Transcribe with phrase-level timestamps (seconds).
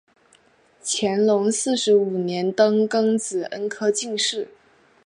[0.83, 4.47] 乾隆四十五年登庚子恩科进士。